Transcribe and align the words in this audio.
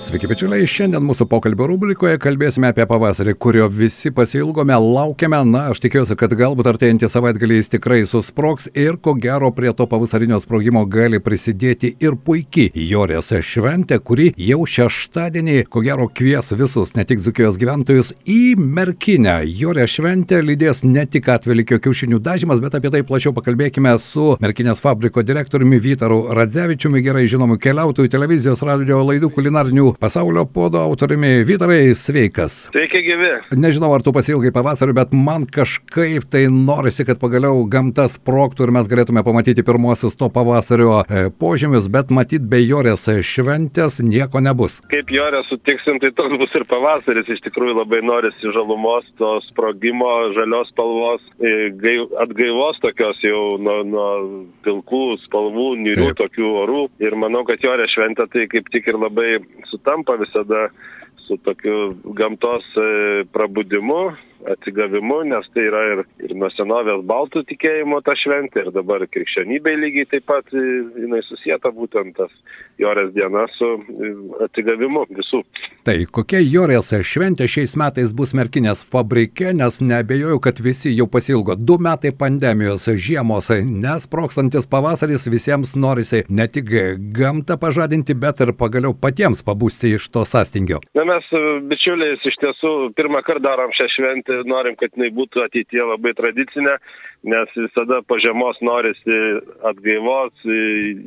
Sveiki, 0.00 0.30
bičiuliai. 0.30 0.64
Šiandien 0.64 1.02
mūsų 1.04 1.26
pokalbio 1.28 1.66
rubrikoje 1.68 2.16
kalbėsime 2.18 2.70
apie 2.70 2.86
pavasarį, 2.88 3.34
kurio 3.36 3.66
visi 3.68 4.08
pasilgome, 4.16 4.72
laukiame. 4.72 5.36
Na, 5.44 5.66
aš 5.74 5.82
tikiuosi, 5.84 6.16
kad 6.16 6.32
galbūt 6.40 6.70
artėjantį 6.70 7.10
savaitgalį 7.12 7.58
jis 7.58 7.68
tikrai 7.74 7.98
susproks 8.08 8.70
ir 8.72 8.96
ko 8.96 9.12
gero 9.20 9.50
prie 9.52 9.74
to 9.76 9.84
pavasarinio 9.90 10.38
sprogimo 10.40 10.86
gali 10.88 11.20
prisidėti 11.20 11.90
ir 12.00 12.16
puikiai 12.16 12.72
Jorės 12.88 13.28
šventė, 13.44 13.98
kuri 14.00 14.30
jau 14.40 14.62
šeštadienį, 14.64 15.58
ko 15.68 15.84
gero, 15.84 16.08
kvies 16.08 16.48
visus, 16.56 16.94
ne 16.96 17.04
tik 17.04 17.20
Zukijos 17.20 17.60
gyventojus, 17.60 18.14
į 18.24 18.56
Merkinę. 18.56 19.36
Jorė 19.60 19.84
šventė 19.84 20.40
lydės 20.40 20.80
ne 20.88 21.04
tik 21.04 21.28
atvelikio 21.28 21.76
kiaušinių 21.76 22.22
dažymas, 22.24 22.64
bet 22.64 22.78
apie 22.80 22.94
tai 22.96 23.04
plačiau 23.04 23.34
pakalbėkime 23.36 23.92
su 24.00 24.32
Merkinės 24.40 24.80
fabriko 24.80 25.20
direktoriumi 25.20 25.84
Vytaru 25.90 26.22
Radzevičiumi, 26.40 27.04
gerai 27.04 27.28
žinomu 27.28 27.60
keliautojų 27.60 28.16
televizijos 28.16 28.64
radio 28.64 29.04
laidų 29.04 29.34
kulinarinių 29.36 29.89
pasaulio 30.00 30.44
podo 30.46 30.78
autoriumi 30.78 31.44
Vytarai, 31.48 31.94
sveikas. 31.94 32.68
Sveiki, 32.70 33.02
gyvi. 33.06 33.30
Nežinau, 33.56 33.90
ar 33.94 34.04
tu 34.04 34.12
pasilgai 34.14 34.52
pavasarį, 34.54 34.94
bet 35.00 35.14
man 35.16 35.46
kažkaip 35.50 36.28
tai 36.30 36.44
norisi, 36.52 37.06
kad 37.08 37.20
pagaliau 37.22 37.64
gamta 37.70 38.06
sproktų 38.10 38.66
ir 38.66 38.74
mes 38.76 38.90
galėtume 38.90 39.24
pamatyti 39.26 39.64
pirmosius 39.66 40.18
to 40.20 40.30
pavasario 40.32 41.00
e, 41.02 41.26
požymius, 41.42 41.88
bet 41.92 42.12
matyt, 42.14 42.44
be 42.50 42.60
jorės 42.62 43.08
šventės 43.26 44.00
nieko 44.04 44.42
nebus. 44.44 44.80
Kaip 44.92 45.10
jorė 45.14 45.42
sutiksim, 45.48 45.98
tai 46.02 46.12
toks 46.16 46.38
bus 46.40 46.54
ir 46.58 46.66
pavasaris. 46.70 47.30
Iš 47.30 47.42
tikrųjų 47.48 47.78
labai 47.80 48.02
norisi 48.06 48.54
žalumos, 48.54 49.08
to 49.20 49.32
sprogimo, 49.48 50.10
žalios 50.36 50.70
spalvos, 50.74 51.24
e, 51.42 51.70
atgaivos 52.22 52.78
tokios 52.84 53.18
jau 53.24 53.56
nuo, 53.62 53.80
nuo 53.86 54.08
pilkų 54.66 55.04
spalvų, 55.26 55.68
niurių 55.86 56.12
tokių 56.20 56.52
orų. 56.64 56.84
Ir 57.02 57.16
manau, 57.18 57.42
kad 57.48 57.62
jorė 57.64 57.88
šventė 57.90 58.28
tai 58.32 58.46
kaip 58.52 58.70
tik 58.72 58.88
ir 58.90 58.98
labai 59.00 59.40
su 59.70 59.79
sutampa 59.80 60.16
visada 60.16 60.68
su 61.26 61.36
tokiu 61.36 61.96
gamtos 62.04 62.64
e, 62.76 63.24
prabudimu, 63.32 64.12
atsigavimu, 64.48 65.20
nes 65.28 65.46
tai 65.54 65.66
yra 65.68 65.82
ir, 65.92 66.02
ir 66.24 66.34
nuo 66.38 66.48
senovės 66.54 67.02
baltų 67.08 67.42
tikėjimo 67.50 68.00
ta 68.06 68.14
šventė 68.18 68.64
ir 68.64 68.70
dabar 68.74 69.04
krikščionybei 69.10 69.76
lygiai 69.80 70.08
taip 70.10 70.26
pat 70.30 70.48
e, 70.54 70.62
jinai 71.04 71.20
susijęta 71.26 71.72
būtent 71.76 72.16
tas 72.16 72.32
Jorės 72.80 73.12
diena 73.16 73.44
su 73.56 73.68
e, 73.76 74.12
atsigavimu 74.46 75.04
visų. 75.10 75.42
Tai 75.84 75.96
kokia 76.12 76.40
Jorės 76.44 76.92
šventė 77.06 77.48
šiais 77.50 77.76
metais 77.80 78.14
bus 78.16 78.32
Merkinės 78.36 78.82
fabrike, 78.88 79.52
nes 79.56 79.80
nebejoju, 79.84 80.40
kad 80.44 80.62
visi 80.64 80.94
jau 80.94 81.08
pasilgo 81.10 81.56
du 81.58 81.76
metai 81.82 82.14
pandemijos 82.16 82.88
žiemos, 82.96 83.50
nesprokstantis 83.68 84.68
pavasaris 84.70 85.28
visiems 85.30 85.74
norisi 85.76 86.24
ne 86.28 86.48
tik 86.48 86.72
gamtą 87.16 87.58
pažadinti, 87.60 88.16
bet 88.16 88.40
ir 88.44 88.54
pagaliau 88.56 88.96
patiems 88.96 89.44
pabūsti 89.44 89.94
iš 89.96 90.08
to 90.14 90.24
sąstingio. 90.28 90.80
Na 90.96 91.04
mes, 91.08 91.26
bičiuliais, 91.70 92.24
iš 92.28 92.36
tiesų 92.42 92.74
pirmą 92.96 93.22
kartą 93.26 93.50
darom 93.50 93.72
šią 93.74 93.86
šventę 93.94 94.29
norim, 94.48 94.76
kad 94.80 94.94
jinai 94.96 95.10
būtų 95.14 95.44
ateityje 95.46 95.86
labai 95.92 96.14
tradicinė, 96.18 96.76
nes 97.22 97.52
visada 97.56 98.00
po 98.06 98.16
žiemos 98.20 98.58
norisi 98.64 99.16
atgaivos, 99.68 100.32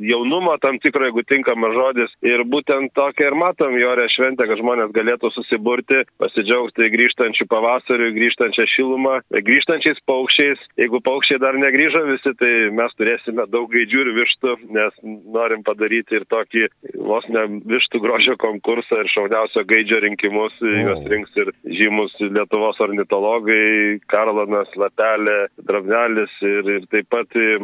jaunumo 0.04 0.54
tam 0.62 0.78
tikro, 0.82 1.08
jeigu 1.08 1.24
tinkamas 1.26 1.74
žodis. 1.74 2.12
Ir 2.26 2.44
būtent 2.50 2.92
tokia 2.94 3.30
ir 3.30 3.38
matom 3.38 3.74
Jorė 3.78 4.06
šventę, 4.14 4.46
kad 4.46 4.60
žmonės 4.60 4.92
galėtų 4.94 5.32
susiburti, 5.34 6.04
pasidžiaugti 6.22 6.90
grįžtančių 6.94 7.48
pavasarių, 7.50 8.12
grįžtančią 8.18 8.68
šilumą, 8.76 9.16
grįžtančiais 9.34 9.98
paukščiais. 10.06 10.62
Jeigu 10.80 11.02
paukščiai 11.04 11.42
dar 11.42 11.58
negryžo 11.58 12.04
visi, 12.06 12.34
tai 12.38 12.52
mes 12.74 12.94
turėsime 12.98 13.48
daug 13.50 13.66
gaidžių 13.74 14.04
ir 14.04 14.12
vištų, 14.20 14.56
nes 14.76 15.02
norim 15.34 15.66
padaryti 15.66 16.20
ir 16.20 16.28
tokį 16.30 16.68
vos 17.02 17.26
ne 17.32 17.46
vištų 17.74 18.02
grožio 18.04 18.38
konkursą 18.40 19.02
ir 19.02 19.10
šauniausio 19.10 19.64
gaidžio 19.66 20.00
rinkimus. 20.04 20.54
Juos 20.62 21.02
rinks 21.10 21.34
ir 21.42 21.50
žymus 21.80 22.14
Lietuvos 22.22 22.78
ornitologai, 22.84 23.13
Karlonas, 24.10 24.70
Lapelė, 24.78 25.38
Drabnelė 25.64 26.04
dalis 26.04 26.32
ir, 26.42 26.68
ir 26.76 26.86
taip 26.92 27.08
pat 27.12 27.36
e, 27.38 27.58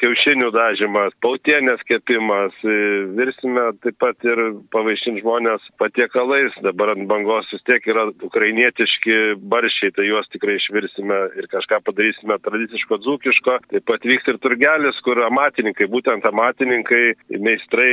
kiaušinių 0.00 0.50
dažymas, 0.54 1.14
pautienės 1.24 1.82
kepimas, 1.88 2.54
e, 2.64 2.76
virsime 3.18 3.68
taip 3.84 3.98
pat 4.02 4.26
ir 4.26 4.42
pavaišinti 4.74 5.22
žmonės 5.22 5.64
patiekalais. 5.82 6.56
Dabar 6.64 6.94
ant 6.94 7.08
bangos 7.10 7.50
vis 7.52 7.64
tiek 7.68 7.86
yra 7.90 8.08
ukrainietiški 8.28 9.18
baršiai, 9.52 9.94
tai 9.96 10.08
juos 10.08 10.28
tikrai 10.34 10.58
išvirsime 10.60 11.20
ir 11.40 11.48
kažką 11.52 11.82
padarysime 11.86 12.38
tradiciško 12.46 13.00
dzūkiško. 13.04 13.58
Taip 13.72 13.88
pat 13.90 14.08
vyks 14.08 14.32
ir 14.32 14.40
turgelis, 14.42 15.00
kur 15.06 15.22
amatininkai, 15.26 15.88
būtent 15.92 16.26
amatininkai, 16.28 17.04
meistrai 17.42 17.92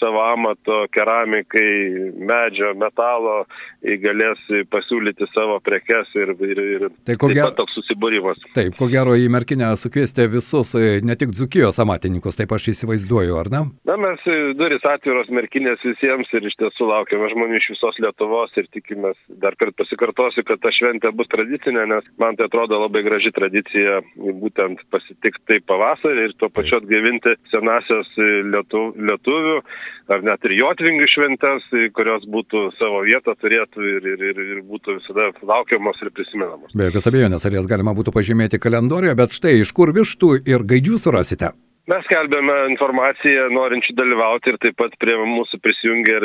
savo 0.00 0.22
amato, 0.26 0.84
keramikai, 0.94 1.70
medžio, 2.16 2.74
metalo 2.78 3.42
galės 4.02 4.40
pasiūlyti 4.72 5.28
savo 5.32 5.58
prekes 5.64 5.95
ir, 6.18 6.34
ir, 6.46 6.60
ir 6.76 6.86
tai 7.06 7.16
ko 7.20 7.30
gero 7.32 7.52
toks 7.56 7.76
susibūrimas. 7.78 8.40
Taip, 8.56 8.76
ko 8.78 8.88
gero 8.92 9.16
į 9.18 9.28
merkinę 9.32 9.72
sukviesti 9.80 10.26
visus, 10.32 10.74
e, 10.78 11.00
ne 11.06 11.16
tik 11.18 11.34
dzukijos 11.36 11.80
amatininkus, 11.82 12.38
taip 12.38 12.52
aš 12.56 12.70
įsivaizduoju, 12.74 13.36
ar 13.40 13.50
ne? 13.52 13.62
Na, 13.88 13.98
mes 14.00 14.22
e, 14.28 14.36
duris 14.58 14.84
atviros 14.88 15.30
merkinės 15.32 15.82
visiems 15.86 16.32
ir 16.36 16.46
iš 16.48 16.58
tiesų 16.62 16.90
laukiame 16.90 17.30
žmonių 17.32 17.60
iš 17.60 17.70
visos 17.74 18.00
Lietuvos 18.02 18.54
ir 18.60 18.68
tikimės, 18.74 19.18
dar 19.42 19.56
kartą 19.60 19.82
pasikartosiu, 19.82 20.44
kad 20.46 20.60
ta 20.62 20.72
šventė 20.74 21.12
bus 21.16 21.30
tradicinė, 21.32 21.86
nes 21.90 22.06
man 22.20 22.36
tai 22.38 22.48
atrodo 22.50 22.80
labai 22.80 23.04
graži 23.06 23.32
tradicija 23.36 24.00
būtent 24.16 24.82
pasitikti 24.92 25.44
taip 25.50 25.66
pavasarį 25.70 26.28
ir 26.28 26.34
tuo 26.40 26.50
pačiu 26.52 26.80
atgaivinti 26.80 27.36
senasios 27.52 28.10
e, 28.18 28.30
lietu, 28.50 28.88
lietuvių 28.96 29.60
ar 30.12 30.22
net 30.26 30.44
ir 30.46 30.56
jotvingių 30.60 31.08
šventės, 31.10 31.66
kurios 31.96 32.26
būtų 32.30 32.68
savo 32.78 33.02
vietą 33.06 33.34
turėtų 33.40 33.86
ir, 33.96 34.08
ir, 34.14 34.24
ir, 34.30 34.42
ir 34.54 34.62
būtų 34.66 34.98
visada 35.00 35.30
laukiamos 35.86 36.02
ir 36.02 36.10
prisimenamos. 36.10 36.72
Be 36.74 36.90
jokios 36.90 37.06
abejonės, 37.06 37.46
ar 37.46 37.52
jas 37.52 37.66
galima 37.66 37.94
būtų 37.94 38.12
pažymėti 38.14 38.58
kalendoriuje, 38.58 39.14
bet 39.14 39.32
štai 39.32 39.60
iš 39.60 39.72
kur 39.72 39.92
vištų 39.92 40.42
ir 40.46 40.64
gaidžių 40.66 40.98
surasite? 40.98 41.52
Mes 41.86 42.02
skelbėme 42.02 42.54
informaciją 42.72 43.44
norinčių 43.54 43.92
dalyvauti 43.94 44.50
ir 44.50 44.56
taip 44.58 44.74
pat 44.80 44.94
prie 44.98 45.14
mūsų 45.22 45.60
prisijungia 45.62 46.16
ir 46.18 46.24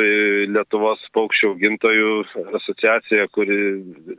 Lietuvos 0.50 1.02
paukščių 1.14 1.52
augintojų 1.52 2.14
asociacija, 2.58 3.28
kuri, 3.30 3.58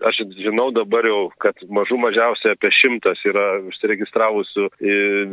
aš 0.07 0.21
žinau 0.39 0.69
dabar 0.71 1.03
jau, 1.03 1.25
kad 1.43 1.59
mažų 1.67 1.97
mažiausiai 1.99 2.55
apie 2.55 2.71
šimtas 2.77 3.19
yra 3.27 3.43
užsiregistravusių 3.59 4.69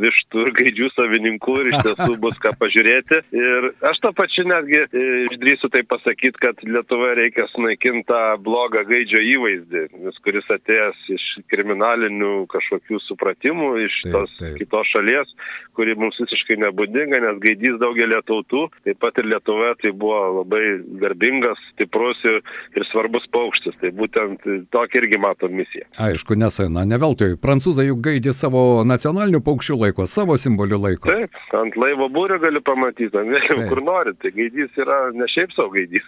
vištų 0.01 0.43
ir 0.43 0.51
gaidžių 0.57 0.89
savininkų 0.97 1.55
ir 1.61 1.71
iš 1.71 1.79
tiesų 1.87 2.19
bus 2.25 2.35
ką 2.43 2.51
pažiūrėti. 2.59 3.21
Ir 3.31 3.69
aš 3.93 4.03
to 4.03 4.11
pačiu 4.19 4.43
netgi 4.51 4.83
išdrįsiu 5.31 5.71
tai 5.71 5.85
pasakyti, 5.95 6.43
kad 6.43 6.59
Lietuvoje 6.67 7.15
reikia 7.21 7.47
sunaikinti 7.53 8.09
tą 8.11 8.21
blogą 8.43 8.83
gaidžio 8.91 9.23
įvaizdį, 9.37 9.87
kuris 10.27 10.51
atėjęs 10.59 11.07
iš 11.15 11.31
kriminalinių 11.55 12.35
kažkokių 12.51 12.99
supratimų, 13.07 13.73
iš 13.87 13.99
tos 14.11 14.37
kitos 14.59 14.91
šalies, 14.91 15.35
kuri 15.77 15.95
mums 16.01 16.19
visiškai 16.21 16.57
nebūdinga, 16.61 17.21
nes 17.23 17.39
gaidys 17.43 17.77
daugelį 17.81 18.21
tautų, 18.27 18.67
taip 18.85 18.99
pat 19.01 19.19
ir 19.21 19.29
Lietuvoje 19.31 19.77
tai 19.83 19.93
buvo 19.95 20.19
labai 20.41 20.63
garbingas, 21.01 21.61
stiprus 21.71 22.19
ir, 22.27 22.41
ir 22.77 22.87
svarbus 22.91 23.27
paukštis. 23.33 23.77
Tai 23.81 23.93
būtent 23.97 24.45
tokia 24.73 25.01
irgi 25.01 25.19
matom 25.21 25.55
misija. 25.57 25.87
Aišku, 26.01 26.37
nes, 26.39 26.59
na, 26.73 26.85
ne 26.87 26.99
veltui, 27.01 27.33
prancūzai 27.41 27.87
juk 27.89 28.03
gaidį 28.07 28.33
savo 28.35 28.63
nacionalinių 28.87 29.41
paukščių 29.45 29.79
laiko, 29.85 30.07
savo 30.09 30.37
simbolių 30.41 30.81
laiko. 30.85 31.11
Taip, 31.11 31.37
ant 31.57 31.77
laivo 31.79 32.09
būrio 32.13 32.39
gali 32.43 32.61
pamatyti, 32.65 33.13
ant 33.17 33.33
vėliau, 33.35 33.67
kur 33.71 33.83
nori. 33.85 34.15
Tai 34.21 34.33
gaidys 34.35 34.81
yra 34.81 34.99
ne 35.15 35.29
šiaip 35.31 35.55
savo 35.55 35.73
gaidys. 35.77 36.07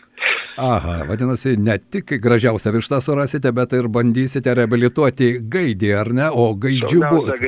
Aha, 0.61 0.99
vadinasi, 1.09 1.55
ne 1.57 1.79
tik 1.81 2.13
gražiausią 2.21 2.75
vištą 2.75 2.99
surasite, 3.01 3.51
bet 3.55 3.73
ir 3.73 3.87
bandysite 3.89 4.53
reabilituoti 4.59 5.31
gaidį, 5.55 5.89
ar 5.97 6.11
ne? 6.13 6.27
O 6.29 6.51
gaidžių 6.53 7.01
bus. 7.09 7.41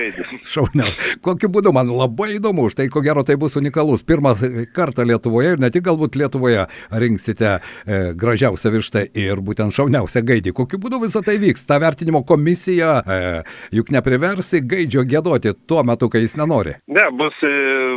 Šauniausia. 0.55 1.15
Kokiu 1.25 1.51
būdu 1.53 1.73
man 1.75 1.91
labai 1.93 2.34
įdomu, 2.39 2.67
už 2.69 2.77
tai 2.79 2.87
ko 2.93 3.03
gero 3.05 3.23
tai 3.27 3.37
bus 3.41 3.57
unikalus. 3.59 4.05
Pirmas 4.05 4.43
kartą 4.75 5.05
Lietuvoje 5.07 5.55
ir 5.55 5.63
ne 5.63 5.71
tik 5.73 5.85
galbūt 5.87 6.17
Lietuvoje 6.19 6.67
rinksite 6.91 7.55
e, 7.55 7.59
gražiausią 8.17 8.73
vištą 8.75 9.05
ir 9.17 9.41
būtent 9.45 9.75
šauniausią 9.75 10.23
gaidį. 10.25 10.55
Kokiu 10.57 10.79
būdu 10.81 11.01
visą 11.05 11.23
tai 11.25 11.37
vyks? 11.41 11.65
Ta 11.69 11.79
vertinimo 11.81 12.23
komisija 12.27 12.97
e, 13.01 13.19
juk 13.75 13.91
nepriversi 13.95 14.61
gaidžio 14.65 15.05
gėdoti 15.07 15.55
tuo 15.67 15.83
metu, 15.87 16.09
kai 16.11 16.23
jis 16.23 16.37
nenori. 16.39 16.75
Ne, 16.87 17.05
bus, 17.17 17.37
e, 17.45 17.53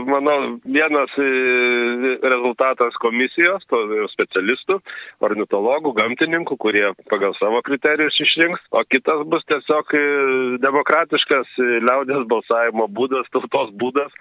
manau, 0.09 0.59
vienas 0.65 1.13
e, 1.21 1.29
rezultatas 2.23 2.97
komisijos, 3.03 3.65
to 3.71 3.83
specialistų, 4.13 4.79
ornitologų, 5.25 5.95
gamtininkų, 5.99 6.59
kurie 6.61 6.87
pagal 7.13 7.35
savo 7.39 7.61
kriterijus 7.67 8.19
išrinks, 8.25 8.65
o 8.73 8.85
kitas 8.89 9.25
bus 9.31 9.45
tiesiog 9.51 9.95
e, 9.95 10.05
demokratiškas 10.65 11.59
liaudės 11.87 12.27
balsavimo 12.31 12.89
būdas, 12.93 13.29
tautos 13.35 13.73
būdas, 13.81 14.15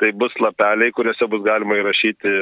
tai 0.00 0.12
bus 0.16 0.32
lapeliai, 0.40 0.92
kuriuose 0.96 1.28
bus 1.30 1.42
galima 1.44 1.76
įrašyti 1.76 2.32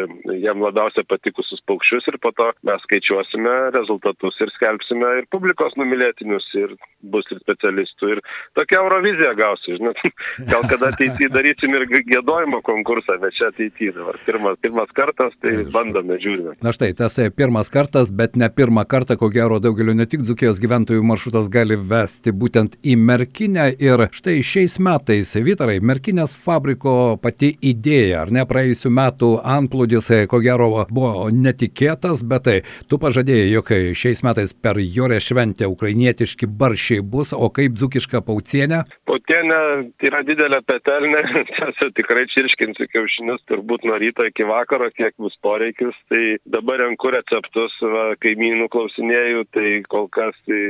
jam 0.44 0.62
labiausiai 0.62 1.06
patikusius 1.10 1.62
paukščius 1.66 2.06
ir 2.12 2.18
po 2.22 2.30
to 2.38 2.46
mes 2.68 2.84
skaičiuosime 2.86 3.54
rezultatus 3.74 4.38
ir 4.44 4.52
skelbsime 4.54 5.10
ir 5.20 5.26
publikos 5.34 5.74
numylėtinius 5.80 6.46
ir 6.62 6.76
bus 7.02 7.26
ir 7.34 7.40
specialistų 7.42 8.12
ir 8.14 8.22
tokia 8.58 8.78
Eurovizija 8.82 9.34
gausi, 9.38 9.74
žinot, 9.78 9.98
gal 10.52 10.66
kada 10.70 10.92
ateityje 10.92 11.30
darysim 11.34 11.74
ir 11.74 11.86
gėdojimo 12.12 12.62
konkursą, 12.66 13.18
bet 13.22 13.34
čia 13.38 13.50
ateityje 13.50 13.96
dabar 13.98 14.20
pirmas, 14.26 14.58
pirmas 14.62 14.94
kartas, 14.94 15.34
tai 15.42 15.56
bandome, 15.74 16.20
žiūrime. 16.22 16.54
Na 16.64 16.74
štai, 16.74 16.92
tas 16.98 17.18
e, 17.18 17.28
pirmas 17.34 17.72
kartas, 17.74 18.12
bet 18.14 18.38
ne 18.38 18.50
pirmą 18.54 18.86
kartą, 18.88 19.18
ko 19.18 19.30
gero 19.34 19.58
daugeliu 19.62 19.96
ne 19.98 20.06
tik 20.06 20.22
Dzukijos 20.28 20.62
gyventojų 20.62 21.02
maršrutas 21.10 21.50
gali 21.50 21.78
vesti 21.90 22.34
būtent 22.34 22.78
į 22.86 22.94
Merkinę 23.02 23.70
ir 23.82 24.06
štai 24.14 24.38
šiais 24.46 24.78
metais, 24.84 25.34
Vytarai, 25.48 25.78
Merkinės 25.82 26.36
fabriko 26.38 27.18
pati 27.22 27.47
idėja, 27.60 28.22
ar 28.24 28.32
ne 28.34 28.44
praėjusiu 28.48 28.90
metu 28.94 29.34
antplūdis, 29.42 30.10
e, 30.14 30.20
ko 30.30 30.40
gero 30.44 30.70
buvo 30.90 31.28
netikėtas, 31.32 32.24
bet 32.28 32.46
tai 32.48 32.56
tu 32.90 32.98
pažadėjai, 33.00 33.48
jog 33.52 33.72
šiais 33.98 34.24
metais 34.26 34.54
per 34.54 34.80
Jorę 34.80 35.20
šventę 35.22 35.68
ukrainietiški 35.70 36.48
baršiai 36.60 37.02
bus, 37.02 37.32
o 37.32 37.50
kaip 37.54 37.76
dzukiška 37.78 38.22
paucienė? 38.26 38.84
Paucienė 39.08 39.60
yra 40.08 40.22
didelė 40.26 40.60
petelnė, 40.68 41.22
čia 41.78 41.90
tikrai 41.96 42.26
čirškinsiu 42.32 42.88
kiaušinius 42.92 43.44
turbūt 43.50 43.86
nuo 43.88 43.98
ryto 44.00 44.26
iki 44.28 44.46
vakaro, 44.48 44.90
kiek 44.94 45.14
bus 45.20 45.36
poreikis, 45.44 45.96
tai 46.12 46.38
dabar 46.48 46.82
renku 46.84 47.12
receptus, 47.14 47.74
va, 47.82 48.10
kaimynų 48.22 48.68
klausinėjau, 48.72 49.44
tai 49.54 49.68
kol 49.90 50.08
kas 50.14 50.36
tai 50.48 50.62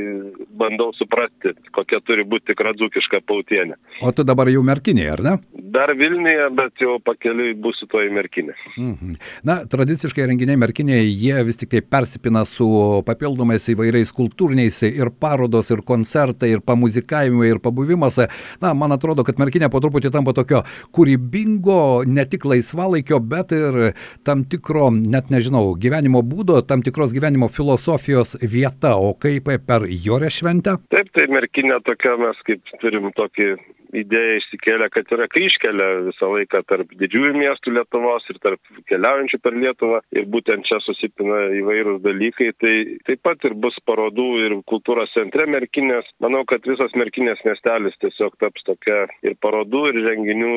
bandau 0.59 0.91
suprasti, 0.99 1.55
kokia 1.77 2.01
turi 2.05 2.27
būti 2.29 2.53
tikra 2.53 2.75
dzukiška 2.77 3.23
pautienė. 3.29 3.79
O 4.03 4.13
tu 4.15 4.25
dabar 4.27 4.51
jau 4.53 4.63
merkinėje, 4.67 5.13
ar 5.17 5.25
ne? 5.25 5.35
Dar 5.75 5.93
Vilniuje, 5.99 6.49
bet 6.59 6.68
jau 6.81 6.99
pakeliui 7.05 7.55
būsiu 7.59 7.89
to 7.91 8.03
į 8.05 8.11
merkinę. 8.15 8.55
Mhm. 8.77 9.17
Na, 9.49 9.61
tradiciškai 9.71 10.27
renginiai 10.29 10.59
merkinėje, 10.61 11.07
jie 11.09 11.45
vis 11.47 11.59
tik 11.61 11.73
tai 11.73 11.83
persipina 11.83 12.45
su 12.49 12.69
papildomais 13.07 13.69
įvairiais 13.73 14.13
kultūriniais 14.17 14.81
ir 14.89 15.13
parodos, 15.21 15.71
ir 15.75 15.83
koncertai, 15.87 16.53
ir 16.55 16.65
pamuzikavimai, 16.67 17.51
ir 17.53 17.63
pabuvimas. 17.65 18.21
Na, 18.63 18.75
man 18.75 18.95
atrodo, 18.95 19.25
kad 19.27 19.41
merkinė 19.41 19.71
po 19.73 19.81
truputį 19.85 20.13
tampa 20.15 20.35
tokio 20.37 20.63
kūrybingo, 20.97 22.05
ne 22.09 22.27
tik 22.29 22.47
laisvalaikio, 22.49 23.21
bet 23.21 23.55
ir 23.57 23.81
tam 24.27 24.45
tikro, 24.49 24.91
net 24.93 25.33
nežinau, 25.35 25.75
gyvenimo 25.81 26.23
būdo, 26.27 26.61
tam 26.67 26.85
tikros 26.87 27.15
gyvenimo 27.17 27.51
filosofijos 27.53 28.39
vieta. 28.43 28.97
O 28.99 29.15
kaip 29.15 29.51
per 29.67 29.87
Jorę 29.89 30.31
šventę? 30.33 30.79
Taip, 30.93 31.11
tai 31.17 31.29
merkinė 31.33 31.81
tokia, 31.87 32.17
mes 32.21 32.41
kaip 32.49 32.79
turim 32.83 33.11
tokį 33.17 33.55
idėja 33.97 34.39
išsikėlė, 34.41 34.89
kad 34.93 35.11
yra 35.15 35.29
kryškelė 35.33 35.89
visą 36.09 36.31
laiką 36.33 36.63
tarp 36.69 36.93
didžiųjų 37.01 37.35
miestų 37.39 37.75
Lietuvos 37.77 38.27
ir 38.33 38.41
tarp 38.45 38.81
keliaujančių 38.91 39.41
per 39.45 39.57
Lietuvą 39.57 40.01
ir 40.17 40.29
būtent 40.31 40.67
čia 40.69 40.81
susipina 40.85 41.41
įvairūs 41.61 42.03
dalykai. 42.05 42.51
Tai 42.59 42.75
taip 43.09 43.23
pat 43.27 43.47
ir 43.49 43.57
bus 43.59 43.77
parodų 43.89 44.29
ir 44.45 44.57
kultūros 44.69 45.13
centre 45.17 45.47
Merkinės. 45.51 46.09
Manau, 46.25 46.45
kad 46.49 46.67
visas 46.69 46.95
Merkinės 46.99 47.43
miestelis 47.47 47.97
tiesiog 48.03 48.37
taps 48.43 48.67
tokia 48.69 49.07
ir 49.25 49.37
parodų, 49.43 49.85
ir 49.93 50.01
renginių 50.09 50.55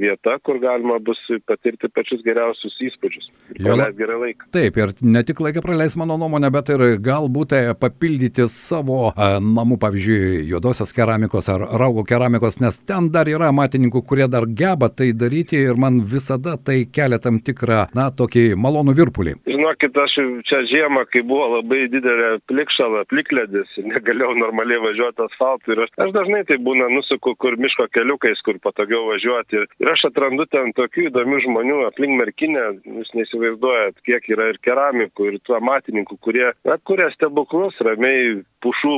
vieta, 0.00 0.38
kur 0.44 0.60
galima 0.62 0.98
bus 1.02 1.20
patirti 1.48 1.90
pačius 1.92 2.24
geriausius 2.26 2.76
įspūdžius. 2.90 3.30
Praleis 3.60 3.96
gerą 3.98 4.20
laiką. 4.24 4.50
Taip, 4.54 4.80
ir 4.80 4.94
ne 5.04 5.22
tik 5.26 5.40
laiką 5.44 5.62
praleis 5.64 5.96
mano 5.98 6.18
nuomonė, 6.20 6.50
bet 6.54 6.72
ir 6.74 6.86
galbūt 7.04 7.56
papildyti 7.80 8.46
savo 8.50 9.10
namų, 9.16 9.78
pavyzdžiui, 9.82 10.46
juodosios 10.50 10.92
keramikos 10.96 11.50
ar 11.52 11.66
raugo 11.80 12.04
keramikos 12.06 12.45
muzikos, 12.46 12.60
nes 12.60 12.78
ten 12.86 13.10
dar 13.10 13.28
yra 13.28 13.52
matininkų, 13.52 14.02
kurie 14.06 14.28
dar 14.28 14.46
geba 14.46 14.88
tai 14.88 15.12
daryti 15.12 15.56
ir 15.56 15.76
man 15.76 16.00
visada 16.04 16.56
tai 16.56 16.86
kelia 16.86 17.18
tam 17.18 17.40
tikrą, 17.40 17.88
na, 17.94 18.10
tokį 18.10 18.56
malonų 18.56 18.94
virpulį. 18.96 19.34
Žinokit, 19.46 19.96
aš 19.96 20.14
čia 20.46 20.62
žiemą, 20.70 21.06
kai 21.10 21.22
buvo 21.22 21.58
labai 21.58 21.88
didelė 21.90 22.40
plikšala, 22.48 23.04
plikledis, 23.10 23.68
negalėjau 23.92 24.34
normaliai 24.38 24.80
važiuoti 24.82 25.26
asfaltu 25.26 25.72
ir 25.72 25.84
aš, 25.86 25.92
aš 25.98 26.12
dažnai 26.14 26.44
tai 26.46 26.58
būna 26.58 26.88
nusuku 26.92 27.34
kur 27.36 27.56
miško 27.58 27.88
keliukais, 27.92 28.40
kur 28.46 28.58
patogiau 28.62 29.06
važiuoti 29.10 29.60
ir, 29.60 29.68
ir 29.82 29.92
aš 29.92 30.08
atrandu 30.10 30.46
ten 30.50 30.72
tokių 30.76 31.08
įdomių 31.10 31.42
žmonių 31.46 31.80
aplink 31.90 32.18
merkinę, 32.20 32.66
jūs 32.86 33.12
neįsivaizduojat, 33.16 34.02
kiek 34.06 34.30
yra 34.34 34.50
ir 34.52 34.60
keramikų, 34.64 35.30
ir 35.30 35.40
tų 35.46 35.58
amatininkų, 35.60 36.18
kurie, 36.22 36.50
na, 36.66 36.78
kuria 36.86 37.10
stebuklus, 37.14 37.78
ramiai 37.84 38.42
pušų 38.64 38.96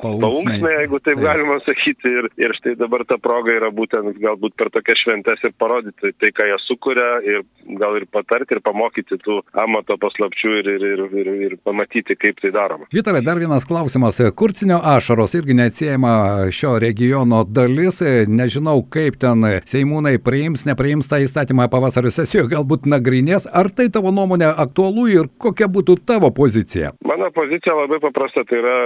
paunksmai, 0.00 0.72
jeigu 0.80 0.98
taip, 1.00 1.14
taip 1.14 1.24
galima 1.24 1.58
sakyti. 1.64 2.12
Ir, 2.14 2.28
ir 2.40 2.54
štai 2.58 2.74
dabar 2.84 3.04
ta 3.08 3.18
proga 3.22 3.54
yra 3.56 3.72
būtent 3.74 4.20
galbūt 4.20 4.56
per 4.60 4.70
tokias 4.74 5.00
šventes 5.02 5.42
ir 5.44 5.54
parodyti 5.58 6.12
tai, 6.20 6.30
ką 6.36 6.48
jie 6.50 6.58
sukuria 6.66 7.10
ir 7.24 7.42
gal 7.80 7.96
ir 7.98 8.06
patarti 8.12 8.56
ir 8.56 8.62
pamokyti 8.64 9.18
tų 9.24 9.40
amato 9.64 9.96
paslapčių 10.00 10.54
ir, 10.60 10.70
ir, 10.76 10.86
ir, 10.92 11.04
ir, 11.22 11.30
ir 11.48 11.56
pamatyti, 11.64 12.16
kaip 12.20 12.40
tai 12.42 12.52
daroma. 12.54 12.88
Vytarai, 12.94 13.24
dar 13.24 13.40
vienas 13.40 13.66
klausimas. 13.68 14.20
Kurcinio 14.36 14.80
ašaros 14.94 15.34
irgi 15.38 15.56
neatsiejama 15.58 16.14
šio 16.54 16.76
regiono 16.82 17.44
dalis. 17.48 18.02
Nežinau, 18.28 18.80
kaip 18.92 19.18
ten 19.22 19.44
Seimūnai 19.68 20.16
priims, 20.24 20.66
nepriims 20.68 21.08
tą 21.10 21.20
įstatymą 21.24 21.68
pavasario 21.72 22.12
sesijoje, 22.14 22.50
galbūt 22.54 22.88
nagrinės. 22.90 23.48
Ar 23.48 23.70
tai 23.72 23.88
tavo 23.92 24.12
nuomonė 24.14 24.50
aktualu 24.66 25.08
ir 25.12 25.30
kokia 25.40 25.70
būtų 25.70 25.98
tavo 26.08 26.30
pozicija? 26.34 26.92
Mano 27.06 27.30
pozicija 27.34 27.76
labai 27.78 28.00
paprasta. 28.02 28.44
Tai 28.44 28.58
yra 28.60 28.76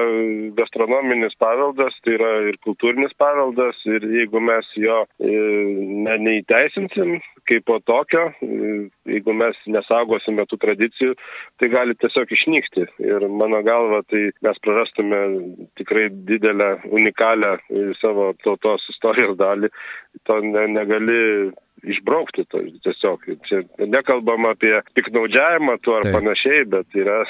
gastronominis 0.59 1.35
paveldas, 1.41 1.97
tai 2.05 2.15
yra 2.19 2.33
ir 2.51 2.59
kultūrinis 2.65 3.15
paveldas 3.19 3.81
ir 3.89 4.07
jeigu 4.13 4.41
mes 4.45 4.69
jo 4.79 5.01
e, 5.19 5.35
ne, 6.05 6.17
neįteisinsim 6.27 7.19
kaip 7.49 7.65
po 7.69 7.79
tokio, 7.85 8.29
e, 8.45 8.73
jeigu 9.09 9.35
mes 9.37 9.59
nesaugosime 9.71 10.45
tų 10.51 10.59
tradicijų, 10.65 11.15
tai 11.61 11.71
gali 11.73 11.97
tiesiog 12.01 12.35
išnykti. 12.37 12.87
Ir 13.05 13.29
mano 13.33 13.63
galva, 13.67 14.03
tai 14.11 14.29
mes 14.45 14.61
prarastume 14.65 15.23
tikrai 15.81 16.09
didelę, 16.29 16.75
unikalią 16.93 17.55
e, 17.57 17.87
savo 18.03 18.33
tautos 18.45 18.85
istorijos 18.95 19.39
dalį. 19.41 19.73
To 20.29 20.41
ne, 20.45 20.67
negali 20.75 21.19
išbraukti 21.87 22.45
to 22.51 22.63
tiesiog. 22.85 23.27
Čia 23.49 23.63
nekalbam 23.87 24.49
apie 24.51 24.75
piknaudžiavimą 24.99 25.79
tuo 25.85 25.99
ar 25.99 26.07
Taip. 26.07 26.17
panašiai, 26.19 26.65
bet 26.73 26.99
yra 26.99 27.23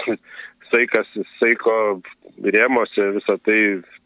saikas, 0.72 1.08
saiko 1.38 1.74
rėmose 2.44 3.08
visą 3.16 3.38
tai 3.44 3.58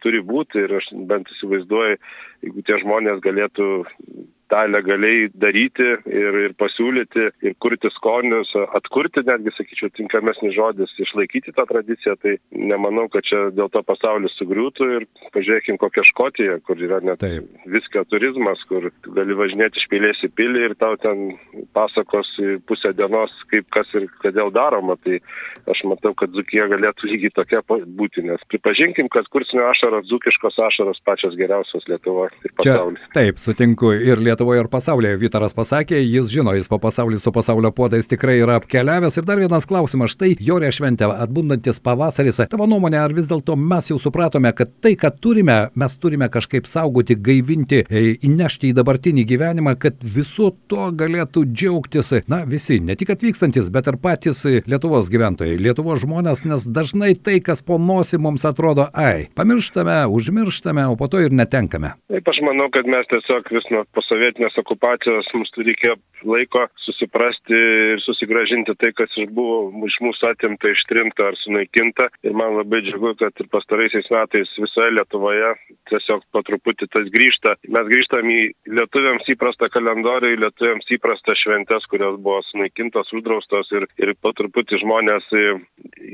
turi 0.05 0.23
būti 0.27 0.65
ir 0.65 0.77
aš 0.79 0.91
bent 1.11 1.31
įsivaizduoju, 1.35 1.99
jeigu 2.47 2.65
tie 2.67 2.79
žmonės 2.83 3.23
galėtų 3.25 3.69
tą 4.53 4.63
legaliai 4.69 5.31
daryti 5.33 5.89
ir, 6.13 6.39
ir 6.47 6.55
pasiūlyti 6.61 7.29
ir 7.47 7.57
kurti 7.63 7.91
skonius, 7.97 8.51
atkurti 8.77 9.25
netgi, 9.27 9.53
sakyčiau, 9.57 9.91
tinkamesnis 9.97 10.55
žodis, 10.57 10.93
išlaikyti 11.01 11.55
tą 11.57 11.65
tradiciją, 11.71 12.17
tai 12.21 12.37
nemanau, 12.53 13.09
kad 13.13 13.25
čia 13.29 13.47
dėl 13.57 13.71
to 13.73 13.83
pasaulis 13.87 14.35
sugriūtų 14.37 14.89
ir 14.99 15.09
pažiūrėkim 15.35 15.81
kokią 15.81 16.05
Škotiją, 16.13 16.59
kur 16.67 16.81
yra 16.83 17.01
net 17.05 17.23
Taip. 17.23 17.49
viskio 17.73 18.05
turizmas, 18.11 18.61
kur 18.69 18.91
gali 19.17 19.37
važinėti 19.39 19.81
iš 19.81 19.89
pilės 19.93 20.21
į 20.27 20.33
pilį 20.37 20.67
ir 20.69 20.77
tau 20.81 20.99
ten 21.01 21.33
pasakos 21.77 22.29
pusę 22.69 22.93
dienos, 22.99 23.33
kaip 23.53 23.71
kas 23.73 23.89
ir 23.97 24.09
kodėl 24.23 24.53
daroma. 24.53 24.99
Tai 25.03 25.19
aš 25.73 25.85
matau, 25.89 26.13
kad 26.19 26.35
Zukija 26.37 26.69
galėtų 26.73 27.09
lygiai 27.09 27.33
tokia 27.39 27.63
būti, 27.71 28.27
nes 28.27 28.43
pripažinkim, 28.53 29.09
kad 29.13 29.29
kursinio 29.33 29.65
ašaros, 29.71 30.09
Zukiškos 30.11 30.61
ašaros 30.69 31.01
pačios 31.07 31.39
geriausios 31.41 31.89
Lietuvoje 31.89 32.35
ir 32.45 32.57
pasaulyje. 32.61 33.01
Čia, 33.01 33.15
taip, 33.17 33.41
sutinku 33.41 33.95
ir 33.97 34.21
Lietuvoje 34.21 34.42
Lietuvoje 34.43 34.61
ir 34.65 34.67
pasaulyje. 34.67 35.19
Vytaras 35.21 35.53
pasakė, 35.55 36.01
jis 36.03 36.27
žino, 36.33 36.51
jis 36.57 36.67
po 36.67 36.81
pasaulį 36.83 37.21
su 37.23 37.31
pasaulio 37.31 37.71
podais 37.71 38.09
tikrai 38.11 38.41
yra 38.43 38.57
apkeliavęs. 38.59 39.21
Ir 39.21 39.27
dar 39.29 39.39
vienas 39.39 39.69
klausimas, 39.71 40.17
štai 40.17 40.33
Jorė 40.43 40.73
šventė, 40.75 41.07
atbundantis 41.23 41.79
pavasaris. 41.79 42.41
Tavo 42.51 42.67
nuomonė, 42.67 42.99
ar 42.99 43.15
vis 43.15 43.29
dėlto 43.31 43.55
mes 43.55 43.93
jau 43.93 44.01
supratome, 44.03 44.51
kad 44.59 44.73
tai, 44.83 44.97
ką 44.99 45.13
turime, 45.23 45.69
mes 45.79 45.95
turime 46.03 46.27
kažkaip 46.27 46.67
saugoti, 46.67 47.15
gaivinti, 47.15 47.85
e, 47.87 48.03
įnešti 48.27 48.73
į 48.73 48.77
dabartinį 48.81 49.27
gyvenimą, 49.31 49.77
kad 49.79 50.03
visu 50.03 50.51
to 50.67 50.89
galėtų 50.91 51.45
džiaugtis, 51.53 52.11
na, 52.27 52.43
visi, 52.43 52.81
ne 52.83 52.99
tik 52.99 53.15
atvykstantis, 53.15 53.71
bet 53.71 53.93
ir 53.93 54.01
patys 54.03 54.43
Lietuvos 54.67 55.07
gyventojai, 55.13 55.55
Lietuvos 55.63 56.03
žmonės, 56.03 56.43
nes 56.51 56.67
dažnai 56.67 57.13
tai, 57.15 57.39
kas 57.39 57.63
po 57.63 57.79
nosi 57.79 58.19
mums 58.19 58.43
atrodo, 58.49 58.89
ai, 58.91 59.29
pamirštame, 59.39 60.03
užmirštame, 60.11 60.91
o 60.91 60.99
po 60.99 61.07
to 61.07 61.23
ir 61.23 61.31
netenkame. 61.31 61.95
Taip, 62.11 62.35
aš 62.35 62.43
manau, 62.43 62.67
kad 62.75 62.91
mes 62.91 63.07
tiesiog 63.13 63.55
vis 63.55 63.71
nuo 63.71 63.87
posovietinio 63.95 64.22
sovietinės 64.23 64.59
okupacijos 64.63 65.27
mums 65.35 65.51
reikėjo 65.59 65.97
laiko 66.23 66.67
susiprasti 66.85 67.57
ir 67.95 68.03
susigražinti 68.05 68.75
tai, 68.79 68.93
kas 68.95 69.11
buvo 69.35 69.73
iš 69.89 69.97
mūsų 70.05 70.29
atimta, 70.31 70.71
ištrimta 70.71 71.31
ar 71.33 71.39
sunaikinta. 71.41 72.09
Ir 72.23 72.37
man 72.39 72.55
labai 72.61 72.83
džiugu, 72.87 73.17
kad 73.19 73.35
ir 73.43 73.49
pastaraisiais 73.51 74.07
metais 74.13 74.51
visoje 74.63 74.93
Lietuvoje 74.95 75.51
tiesiog 75.91 76.23
po 76.31 76.45
truputį 76.47 76.89
tas 76.93 77.09
grįžta. 77.11 77.57
Mes 77.75 77.89
grįžtam 77.91 78.31
į 78.31 78.41
lietuviams 78.71 79.27
įprastą 79.35 79.69
kalendorių, 79.75 80.31
į 80.37 80.41
lietuviams 80.45 80.95
įprastą 80.95 81.35
šventės, 81.43 81.89
kurios 81.91 82.21
buvo 82.23 82.39
sunaikintos, 82.53 83.11
uždraustos 83.17 83.73
ir, 83.75 83.89
ir 83.99 84.15
po 84.23 84.31
truputį 84.39 84.79
žmonės, 84.85 85.27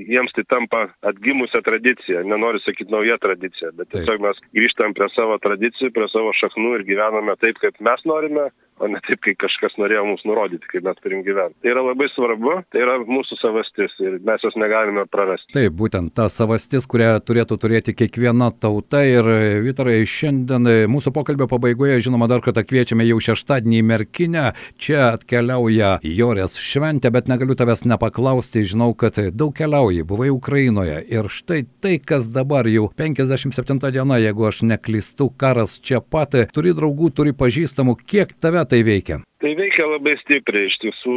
jiems 0.09 0.33
tai 0.37 0.47
tampa 0.49 0.87
atgimusią 1.13 1.61
tradiciją. 1.67 2.25
Nenoriu 2.29 2.63
sakyti 2.65 2.95
nauja 2.95 3.19
tradicija, 3.21 3.75
bet 3.77 3.93
tiesiog 3.93 4.25
mes 4.25 4.41
grįžtam 4.57 4.97
prie 4.97 5.11
savo 5.13 5.37
tradicijų, 5.45 5.93
prie 5.93 6.09
savo 6.13 6.33
šaknų 6.41 6.79
ir 6.79 6.89
gyvename 6.89 7.37
taip, 7.43 7.61
kaip 7.61 7.77
mes 7.85 7.98
mes 7.99 8.05
norime 8.05 8.51
o 8.81 8.89
ne 8.89 9.01
taip, 9.07 9.21
kai 9.25 9.35
kažkas 9.39 9.77
norėjo 9.81 10.05
mums 10.07 10.25
nurodyti, 10.29 10.69
kaip 10.71 10.87
mes 10.87 10.99
turim 11.03 11.23
gyventi. 11.27 11.57
Tai 11.63 11.73
yra 11.73 11.85
labai 11.85 12.09
svarbu, 12.13 12.55
tai 12.73 12.83
yra 12.85 12.97
mūsų 13.03 13.39
savastis 13.41 13.95
ir 14.03 14.19
mes 14.27 14.45
jos 14.45 14.57
negalime 14.61 15.05
prarasti. 15.11 15.51
Taip, 15.57 15.75
būtent 15.79 16.15
ta 16.17 16.29
savastis, 16.33 16.87
kurią 16.91 17.17
turėtų 17.27 17.59
turėti 17.61 17.95
kiekviena 17.99 18.51
tauta 18.61 19.03
ir 19.07 19.27
Vytarai, 19.65 20.01
šiandien 20.09 20.69
mūsų 20.91 21.13
pokalbio 21.17 21.49
pabaigoje, 21.51 21.99
žinoma, 22.07 22.29
dar 22.31 22.43
kartą 22.45 22.63
kviečiame 22.67 23.07
jau 23.09 23.19
šeštadienį 23.29 23.81
į 23.81 23.87
Merkinę, 23.89 24.45
čia 24.81 25.13
atkeliauja 25.17 25.97
Jorės 26.07 26.59
šventė, 26.63 27.13
bet 27.15 27.31
negaliu 27.31 27.57
tavęs 27.59 27.85
nepaklausti, 27.89 28.65
žinau, 28.69 28.93
kad 28.99 29.19
daug 29.35 29.55
keliauji, 29.59 30.07
buvai 30.09 30.31
Ukrainoje 30.35 31.01
ir 31.11 31.31
štai 31.33 31.65
tai, 31.83 31.97
kas 31.99 32.31
dabar 32.33 32.69
jau 32.71 32.89
57 32.99 33.91
diena, 33.95 34.21
jeigu 34.23 34.49
aš 34.49 34.63
neklystu, 34.69 35.31
karas 35.39 35.79
čia 35.83 36.01
pat, 36.05 36.37
turi 36.55 36.75
draugų, 36.77 37.11
turi 37.17 37.35
pažįstamų, 37.37 37.88
kiek 37.97 38.35
tave 38.43 38.65
tai 38.69 38.83
veikia? 38.87 39.23
Tai 39.39 39.55
veikia 39.55 39.87
labai 39.87 40.17
stipriai, 40.25 40.67
iš 40.67 40.79
tiesų 40.83 41.17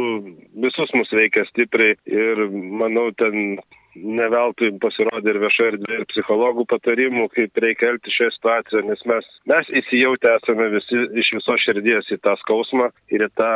visus 0.62 0.92
mus 0.94 1.10
veikia 1.10 1.44
stipriai 1.50 1.96
ir 2.06 2.44
manau 2.52 3.10
ten 3.18 3.58
neveltui 3.98 4.70
pasirodė 4.80 5.34
ir 5.34 5.40
viešai 5.42 5.66
erdvė 5.72 5.98
ir 5.98 6.06
psichologų 6.12 6.64
patarimų, 6.70 7.26
kaip 7.34 7.60
reikia 7.64 7.90
elgti 7.92 8.14
šioje 8.14 8.32
situacijoje, 8.36 8.86
nes 8.88 9.04
mes, 9.10 9.28
mes 9.52 9.72
įsijautę 9.82 10.32
esame 10.38 10.70
visi 10.72 11.02
iš 11.20 11.32
viso 11.36 11.56
širdies 11.66 12.08
į 12.14 12.20
tą 12.24 12.36
skausmą 12.40 12.88
ir 13.12 13.26
į 13.26 13.30
tą 13.36 13.52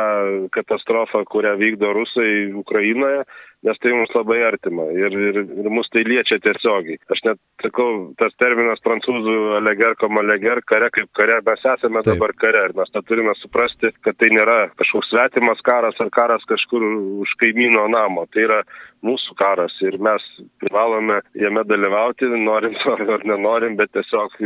katastrofą, 0.53 1.23
kurią 1.31 1.55
vykdo 1.61 1.93
rusai 1.97 2.53
Ukrainoje 2.53 3.23
nes 3.67 3.79
tai 3.83 3.93
mums 3.95 4.13
labai 4.15 4.39
artima 4.47 4.87
ir, 4.95 5.13
ir, 5.29 5.41
ir 5.43 5.69
mus 5.73 5.89
tai 5.93 6.05
liečia 6.07 6.39
tiesiogiai. 6.43 6.99
Aš 7.13 7.23
net 7.27 7.41
sakau, 7.63 7.89
tas 8.19 8.35
terminas 8.41 8.81
prancūzų 8.85 9.37
aleger 9.59 9.97
comme 10.01 10.21
aleger, 10.23 10.61
kare 10.69 10.89
kaip 10.95 11.11
kare, 11.17 11.39
mes 11.45 11.65
esame 11.73 12.03
Taip. 12.03 12.13
dabar 12.13 12.35
kare 12.39 12.67
ir 12.69 12.75
mes 12.77 12.91
tą 12.93 13.03
turime 13.07 13.35
suprasti, 13.41 13.91
kad 14.05 14.17
tai 14.21 14.31
nėra 14.35 14.59
kažkoks 14.79 15.11
svetimas 15.11 15.63
karas 15.67 15.99
ar 16.03 16.11
karas 16.13 16.45
kažkur 16.49 16.85
už 17.25 17.35
kaimyno 17.41 17.87
namo. 17.91 18.27
Tai 18.33 18.45
yra 18.47 18.61
mūsų 19.05 19.35
karas 19.37 19.73
ir 19.85 19.97
mes 20.01 20.23
privalome 20.61 21.19
jame 21.37 21.63
dalyvauti, 21.69 22.29
norim 22.41 22.75
ar 23.15 23.25
nenorim, 23.27 23.77
bet 23.79 23.91
tiesiog 23.95 24.37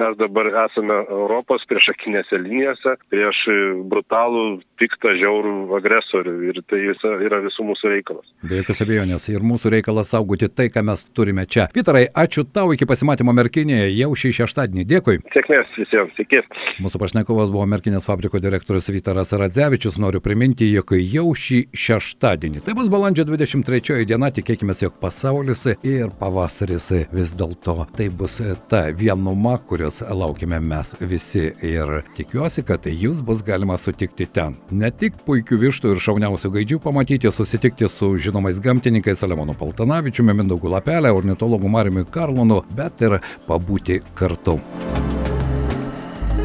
mes 0.00 0.18
dabar 0.20 0.50
esame 0.66 1.00
Europos 1.08 1.64
priešakinėse 1.70 2.38
linijose 2.44 2.96
prieš 3.10 3.42
brutalų, 3.90 4.60
piktą, 4.80 5.14
žiaurų 5.20 5.54
agresorių 5.80 6.36
ir 6.50 6.62
tai 6.70 6.82
yra 7.26 7.42
visų 7.44 7.66
mūsų 7.70 7.94
reikalas. 7.94 8.30
Be 8.50 8.58
jokios 8.58 8.80
abejonės 8.82 9.28
ir 9.30 9.44
mūsų 9.46 9.70
reikalas 9.76 10.08
saugoti 10.10 10.48
tai, 10.50 10.64
ką 10.74 10.82
mes 10.82 11.04
turime 11.14 11.44
čia. 11.46 11.68
Vytarai, 11.70 12.08
ačiū 12.18 12.42
tau 12.50 12.72
iki 12.74 12.86
pasimatymo 12.88 13.30
Merkinėje 13.38 13.92
jau 13.94 14.08
šį 14.18 14.30
šeštadienį. 14.40 14.84
Dėkui. 14.90 15.20
Sėkmės 15.30 15.70
visiems, 15.78 16.16
iki. 16.18 16.40
Mūsų 16.82 16.98
pašnekovas 16.98 17.52
buvo 17.54 17.62
Merkinės 17.70 18.08
fabriko 18.08 18.40
direktorius 18.42 18.90
Vytaras 18.90 19.30
Radzevičius. 19.38 20.00
Noriu 20.02 20.18
priminti, 20.24 20.66
jog 20.74 20.90
jau 20.98 21.28
šį 21.30 21.60
šeštadienį, 21.70 22.64
tai 22.66 22.74
bus 22.74 22.90
balandžio 22.90 23.28
23 23.28 24.08
diena, 24.10 24.32
tikėkime, 24.34 24.74
jog 24.82 24.98
pasaulis 24.98 25.68
ir 25.86 26.10
pavasaris 26.18 26.90
vis 27.14 27.36
dėlto 27.38 27.86
tai 27.94 28.08
bus 28.10 28.40
ta 28.72 28.82
vienuma, 28.90 29.60
kurios 29.62 30.02
laukime 30.02 30.58
mes 30.58 30.96
visi. 30.98 31.52
Ir 31.62 32.00
tikiuosi, 32.18 32.66
kad 32.66 32.90
jūs 32.90 33.22
bus 33.22 33.46
galima 33.46 33.78
sutikti 33.78 34.26
ten. 34.26 34.58
Ne 34.74 34.90
tik 34.90 35.22
puikių 35.28 35.62
vištų 35.68 35.94
ir 35.94 36.02
šauniausių 36.02 36.54
gaidžių 36.58 36.82
pamatyti, 36.82 37.30
susitikti 37.30 37.86
su 37.86 38.16
žinomu 38.18 38.29
žinomais 38.30 38.60
gamtininkais 38.60 39.18
Salemonu 39.18 39.54
Paltanavičiumi, 39.58 40.34
Mindaugu 40.34 40.70
Lapelė, 40.70 41.10
ornitologu 41.10 41.68
Mariumi 41.68 42.04
Karlonu, 42.10 42.62
bet 42.76 43.02
ir 43.02 43.18
pabūti 43.48 44.00
kartu. 44.14 44.60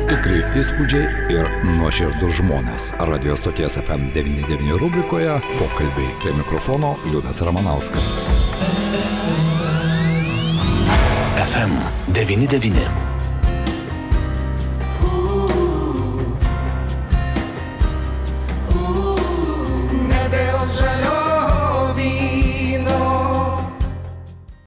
Tikrai 0.10 0.42
įspūdžiai 0.58 1.30
ir 1.34 1.50
nuoširdus 1.77 2.39
žmonės. 2.39 2.92
Radio 3.10 3.38
stoties 3.38 3.77
FM99 3.82 4.77
rubrikoje 4.82 5.38
pokalbiai 5.60 6.12
prie 6.22 6.36
mikrofono 6.42 6.96
Liudas 7.12 7.42
Ramanauskas. 7.46 8.13
FM99 11.46 13.05